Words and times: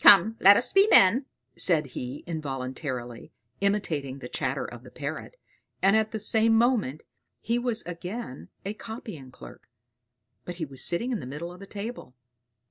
"Come, 0.00 0.38
let 0.40 0.56
us 0.56 0.72
be 0.72 0.88
men!" 0.88 1.26
said 1.58 1.88
he, 1.88 2.24
involuntarily 2.26 3.30
imitating 3.60 4.20
the 4.20 4.28
chatter 4.30 4.64
of 4.64 4.82
the 4.84 4.90
Parrot, 4.90 5.38
and 5.82 5.94
at 5.94 6.12
the 6.12 6.18
same 6.18 6.54
moment 6.56 7.02
he 7.42 7.58
was 7.58 7.82
again 7.82 8.48
a 8.64 8.72
copying 8.72 9.30
clerk; 9.30 9.68
but 10.46 10.54
he 10.54 10.64
was 10.64 10.82
sitting 10.82 11.12
in 11.12 11.20
the 11.20 11.26
middle 11.26 11.52
of 11.52 11.60
the 11.60 11.66
table. 11.66 12.14